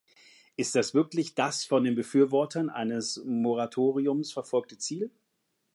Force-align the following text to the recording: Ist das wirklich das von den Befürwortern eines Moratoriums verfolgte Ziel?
Ist 0.55 0.73
das 0.73 0.95
wirklich 0.95 1.35
das 1.35 1.63
von 1.63 1.83
den 1.83 1.93
Befürwortern 1.93 2.71
eines 2.71 3.21
Moratoriums 3.23 4.31
verfolgte 4.33 4.79
Ziel? 4.79 5.11